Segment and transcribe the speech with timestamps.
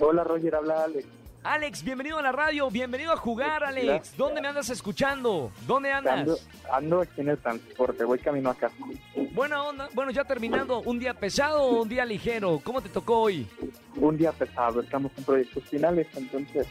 [0.00, 1.19] Hola Roger, habla Alex.
[1.42, 3.86] Alex, bienvenido a la radio, bienvenido a jugar, Alex.
[3.86, 4.16] Gracias.
[4.18, 5.50] ¿Dónde me andas escuchando?
[5.66, 6.18] ¿Dónde andas?
[6.18, 6.38] Ando,
[6.70, 8.74] ando aquí en el transporte, voy camino a casa.
[9.32, 9.88] Buena onda.
[9.94, 12.60] Bueno, ya terminando, ¿un día pesado o un día ligero?
[12.62, 13.48] ¿Cómo te tocó hoy?
[13.96, 16.66] Un día pesado, estamos en proyectos finales, entonces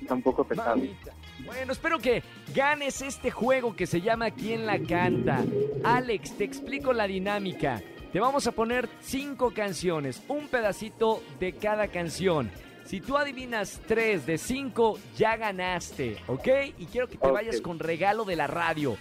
[0.00, 0.76] está un poco pesado.
[0.76, 1.12] Mamita.
[1.44, 2.22] Bueno, espero que
[2.54, 5.42] ganes este juego que se llama ¿Quién la canta?
[5.82, 7.82] Alex, te explico la dinámica.
[8.12, 12.52] Te vamos a poner cinco canciones, un pedacito de cada canción.
[12.90, 16.48] Si tú adivinas tres de cinco, ya ganaste, ¿ok?
[16.76, 18.96] Y quiero que te vayas con regalo de la radio.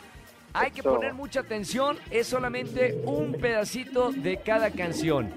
[0.54, 5.34] Hay que poner mucha atención, es solamente un pedacito de cada canción.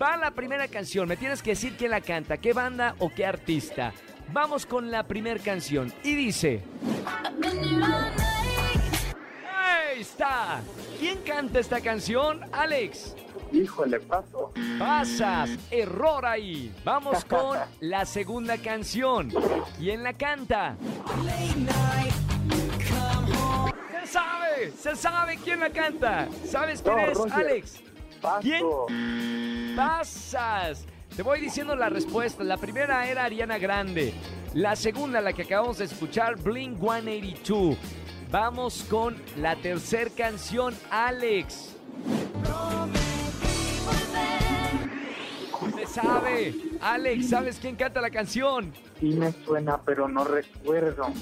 [0.00, 3.26] Va la primera canción, me tienes que decir quién la canta, qué banda o qué
[3.26, 3.92] artista.
[4.32, 6.62] Vamos con la primera canción y dice...
[9.44, 10.60] Ahí está.
[11.00, 12.42] ¿Quién canta esta canción?
[12.52, 13.16] Alex.
[13.52, 14.52] Híjole, paso.
[14.78, 15.50] Pasas.
[15.70, 16.72] Error ahí.
[16.84, 19.32] Vamos con la segunda canción.
[19.78, 20.76] ¿Quién la canta?
[24.00, 24.72] Se sabe.
[24.78, 26.28] Se sabe quién la canta.
[26.46, 27.32] ¿Sabes quién No, es, Roger.
[27.46, 27.82] Alex?
[28.20, 28.40] Paso.
[28.40, 29.76] ¿Quién?
[29.76, 30.84] Pasas.
[31.16, 32.44] Te voy diciendo la respuesta.
[32.44, 34.14] La primera era Ariana Grande.
[34.54, 37.76] La segunda, la que acabamos de escuchar, Blink 182.
[38.30, 41.76] Vamos con la tercera canción, Alex.
[46.02, 46.54] Sabe.
[46.80, 48.72] Alex, ¿sabes quién canta la canción?
[49.00, 51.12] Sí me suena, pero no recuerdo.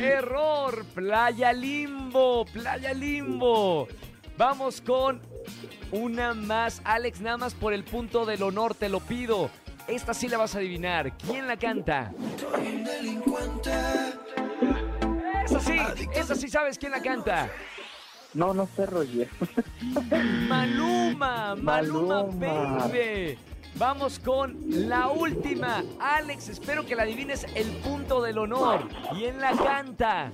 [0.00, 0.84] Error.
[0.94, 2.44] Playa Limbo.
[2.46, 3.88] Playa Limbo.
[4.36, 5.20] Vamos con
[5.92, 6.80] una más.
[6.84, 9.50] Alex, nada más por el punto del honor, te lo pido.
[9.86, 11.16] Esta sí la vas a adivinar.
[11.16, 12.12] ¿Quién la canta?
[15.44, 15.78] Esa sí,
[16.14, 17.48] esa sí sabes quién la canta.
[18.34, 19.28] No, no sé, Roger.
[20.48, 22.86] Maluma, Maluma, Maluma.
[22.88, 23.38] baby.
[23.74, 24.56] Vamos con
[24.88, 25.82] la última.
[26.00, 28.88] Alex, espero que la adivines el punto del honor.
[29.14, 30.30] ¿Quién la canta?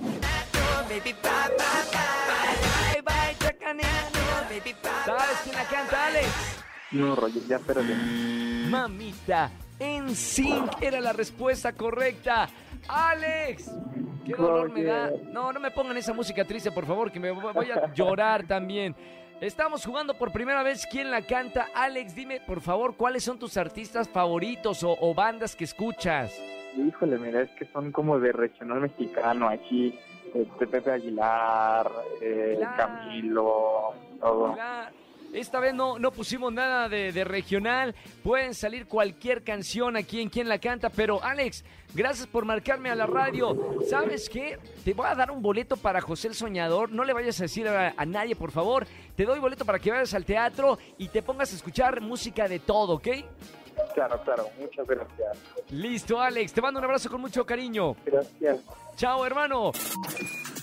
[5.05, 6.29] ¿Sabes quién la canta, Alex?
[6.93, 7.93] No, Roger, ya perdí.
[8.71, 12.49] Mamita, en sync era la respuesta correcta.
[12.89, 13.71] Alex,
[14.25, 15.11] qué dolor me da.
[15.31, 18.95] No, no me pongan esa música triste, por favor, que me voy a llorar también.
[19.41, 21.67] Estamos jugando por primera vez quién la canta.
[21.75, 26.33] Alex, dime, por favor, ¿cuáles son tus artistas favoritos o, o bandas que escuchas?
[26.77, 29.99] Híjole, mira, es que son como de regional mexicano, aquí,
[30.35, 31.91] este, Pepe Aguilar,
[32.21, 32.77] eh, Claro.
[32.77, 34.53] Camilo, todo.
[34.55, 34.95] Claro.
[35.35, 37.95] Esta vez no, no pusimos nada de, de regional.
[38.23, 40.91] Pueden salir cualquier canción aquí en quien la canta.
[40.91, 43.57] Pero Alex, gracias por marcarme a la radio.
[43.91, 44.59] ¿Sabes qué?
[44.85, 46.91] Te voy a dar un boleto para José el Soñador.
[46.93, 48.87] No le vayas a decir a, a nadie, por favor.
[49.17, 52.61] Te doy boleto para que vayas al teatro y te pongas a escuchar música de
[52.61, 53.09] todo, ¿ok?
[53.93, 55.37] Claro, claro, muchas gracias.
[55.71, 56.53] Listo, Alex.
[56.53, 57.97] Te mando un abrazo con mucho cariño.
[58.07, 58.61] Gracias.
[58.97, 59.73] Chao, hermano.